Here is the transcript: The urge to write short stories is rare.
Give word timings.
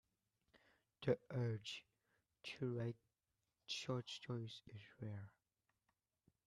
The 1.05 1.19
urge 1.29 1.85
to 2.57 2.73
write 2.75 2.95
short 3.67 4.09
stories 4.09 4.63
is 4.73 4.81
rare. 4.99 5.29